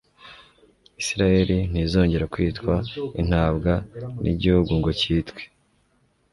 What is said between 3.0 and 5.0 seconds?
''Intabwa,'' n'igihugu ngo